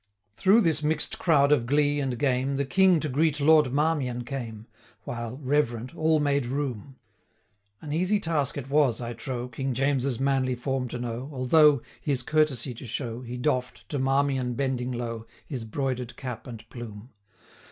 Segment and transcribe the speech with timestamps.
[0.35, 4.65] Through this mix'd crowd of glee and game, The King to greet Lord Marmion came,
[5.03, 6.95] 205 While, reverent, all made room.
[7.81, 12.23] An easy task it was, I trow, King James's manly form to know, Although, his
[12.23, 17.11] courtesy to show, He doff'd, to Marmion bending low, 210 His broider'd cap and plume.